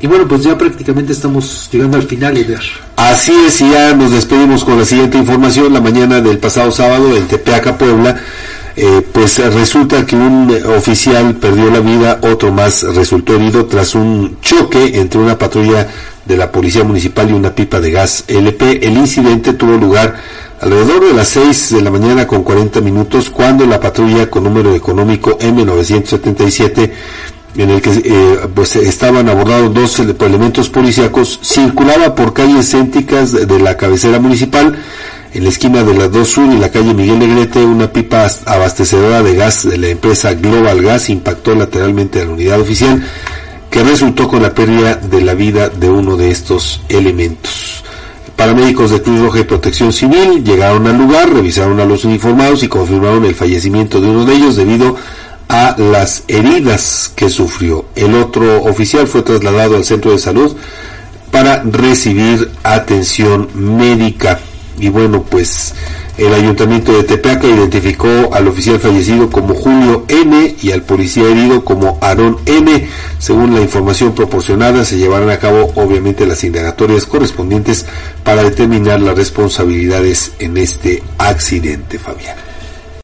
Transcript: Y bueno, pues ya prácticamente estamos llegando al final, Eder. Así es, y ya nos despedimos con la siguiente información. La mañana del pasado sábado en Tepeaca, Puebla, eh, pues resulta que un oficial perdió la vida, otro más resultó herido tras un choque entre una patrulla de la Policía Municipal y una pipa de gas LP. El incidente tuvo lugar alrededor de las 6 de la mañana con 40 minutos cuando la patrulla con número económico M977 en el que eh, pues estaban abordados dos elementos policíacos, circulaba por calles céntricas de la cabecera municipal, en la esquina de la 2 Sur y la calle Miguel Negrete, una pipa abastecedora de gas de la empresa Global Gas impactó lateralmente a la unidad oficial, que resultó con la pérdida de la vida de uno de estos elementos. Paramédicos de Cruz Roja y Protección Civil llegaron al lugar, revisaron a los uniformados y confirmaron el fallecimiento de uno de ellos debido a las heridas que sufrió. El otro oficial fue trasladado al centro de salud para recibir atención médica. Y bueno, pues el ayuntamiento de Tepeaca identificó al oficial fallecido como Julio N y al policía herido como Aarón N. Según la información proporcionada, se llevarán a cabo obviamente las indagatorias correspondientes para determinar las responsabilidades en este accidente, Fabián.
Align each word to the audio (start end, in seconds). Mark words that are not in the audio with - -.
Y 0.00 0.06
bueno, 0.06 0.28
pues 0.28 0.42
ya 0.42 0.56
prácticamente 0.56 1.12
estamos 1.12 1.68
llegando 1.72 1.96
al 1.96 2.04
final, 2.04 2.36
Eder. 2.36 2.62
Así 2.96 3.32
es, 3.46 3.60
y 3.60 3.70
ya 3.70 3.94
nos 3.94 4.12
despedimos 4.12 4.64
con 4.64 4.78
la 4.78 4.84
siguiente 4.84 5.18
información. 5.18 5.72
La 5.72 5.80
mañana 5.80 6.20
del 6.20 6.38
pasado 6.38 6.70
sábado 6.70 7.16
en 7.16 7.26
Tepeaca, 7.26 7.76
Puebla, 7.76 8.16
eh, 8.76 9.02
pues 9.12 9.38
resulta 9.52 10.06
que 10.06 10.14
un 10.14 10.56
oficial 10.76 11.34
perdió 11.34 11.68
la 11.70 11.80
vida, 11.80 12.20
otro 12.22 12.52
más 12.52 12.82
resultó 12.82 13.34
herido 13.34 13.66
tras 13.66 13.96
un 13.96 14.38
choque 14.40 15.00
entre 15.00 15.20
una 15.20 15.36
patrulla 15.36 15.88
de 16.24 16.36
la 16.36 16.52
Policía 16.52 16.84
Municipal 16.84 17.28
y 17.28 17.32
una 17.32 17.54
pipa 17.54 17.80
de 17.80 17.90
gas 17.90 18.24
LP. 18.28 18.86
El 18.86 18.96
incidente 18.96 19.54
tuvo 19.54 19.72
lugar 19.72 20.14
alrededor 20.60 21.08
de 21.08 21.14
las 21.14 21.28
6 21.28 21.74
de 21.74 21.82
la 21.82 21.90
mañana 21.90 22.26
con 22.28 22.44
40 22.44 22.80
minutos 22.80 23.30
cuando 23.30 23.66
la 23.66 23.80
patrulla 23.80 24.30
con 24.30 24.44
número 24.44 24.72
económico 24.74 25.36
M977 25.38 26.92
en 27.56 27.70
el 27.70 27.80
que 27.80 27.90
eh, 27.90 28.38
pues 28.54 28.76
estaban 28.76 29.28
abordados 29.28 29.74
dos 29.74 29.98
elementos 29.98 30.68
policíacos, 30.68 31.40
circulaba 31.42 32.14
por 32.14 32.32
calles 32.32 32.70
céntricas 32.70 33.32
de 33.32 33.58
la 33.58 33.76
cabecera 33.76 34.18
municipal, 34.20 34.78
en 35.34 35.42
la 35.42 35.50
esquina 35.50 35.82
de 35.82 35.94
la 35.94 36.08
2 36.08 36.28
Sur 36.28 36.52
y 36.52 36.58
la 36.58 36.70
calle 36.70 36.94
Miguel 36.94 37.18
Negrete, 37.18 37.64
una 37.64 37.92
pipa 37.92 38.26
abastecedora 38.46 39.22
de 39.22 39.34
gas 39.34 39.68
de 39.68 39.76
la 39.76 39.88
empresa 39.88 40.32
Global 40.34 40.82
Gas 40.82 41.10
impactó 41.10 41.54
lateralmente 41.54 42.20
a 42.20 42.24
la 42.24 42.32
unidad 42.32 42.60
oficial, 42.60 43.04
que 43.70 43.84
resultó 43.84 44.28
con 44.28 44.42
la 44.42 44.54
pérdida 44.54 44.94
de 44.94 45.20
la 45.20 45.34
vida 45.34 45.68
de 45.68 45.90
uno 45.90 46.16
de 46.16 46.30
estos 46.30 46.80
elementos. 46.88 47.84
Paramédicos 48.36 48.90
de 48.90 49.02
Cruz 49.02 49.20
Roja 49.20 49.40
y 49.40 49.44
Protección 49.44 49.92
Civil 49.92 50.44
llegaron 50.44 50.86
al 50.86 50.96
lugar, 50.96 51.28
revisaron 51.30 51.80
a 51.80 51.84
los 51.84 52.04
uniformados 52.04 52.62
y 52.62 52.68
confirmaron 52.68 53.24
el 53.24 53.34
fallecimiento 53.34 54.00
de 54.00 54.08
uno 54.08 54.24
de 54.24 54.34
ellos 54.34 54.56
debido 54.56 54.96
a 54.96 54.96
las 55.48 56.24
heridas 56.28 57.12
que 57.14 57.28
sufrió. 57.30 57.86
El 57.94 58.14
otro 58.14 58.62
oficial 58.64 59.06
fue 59.06 59.22
trasladado 59.22 59.76
al 59.76 59.84
centro 59.84 60.12
de 60.12 60.18
salud 60.18 60.56
para 61.30 61.62
recibir 61.62 62.50
atención 62.62 63.48
médica. 63.54 64.40
Y 64.78 64.90
bueno, 64.90 65.24
pues 65.28 65.74
el 66.18 66.34
ayuntamiento 66.34 66.92
de 66.92 67.04
Tepeaca 67.04 67.46
identificó 67.46 68.08
al 68.32 68.48
oficial 68.48 68.80
fallecido 68.80 69.30
como 69.30 69.54
Julio 69.54 70.04
N 70.08 70.56
y 70.60 70.72
al 70.72 70.82
policía 70.82 71.28
herido 71.28 71.64
como 71.64 71.98
Aarón 72.00 72.38
N. 72.44 72.88
Según 73.18 73.54
la 73.54 73.60
información 73.60 74.14
proporcionada, 74.14 74.84
se 74.84 74.98
llevarán 74.98 75.30
a 75.30 75.38
cabo 75.38 75.72
obviamente 75.76 76.26
las 76.26 76.44
indagatorias 76.44 77.06
correspondientes 77.06 77.86
para 78.24 78.42
determinar 78.42 79.00
las 79.00 79.16
responsabilidades 79.16 80.32
en 80.38 80.56
este 80.56 81.02
accidente, 81.18 81.98
Fabián. 81.98 82.47